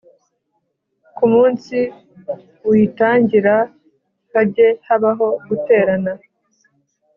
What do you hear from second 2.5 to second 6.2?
uyitangira hajye habaho guterana